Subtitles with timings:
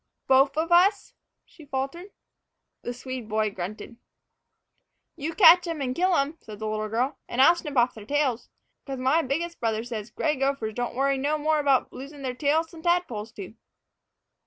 [0.27, 1.13] "Bofe of us?"
[1.45, 2.09] she faltered.
[2.81, 3.97] The Swede boy grunted.
[5.15, 8.07] "You catch 'em and kill 'em," said the little girl, "and I'll snip off their
[8.07, 8.49] tails.
[8.87, 12.71] 'Cause my biggest brother says gray gophers don't worry no more 'bout losin' their tails
[12.71, 13.53] than tadpoles do."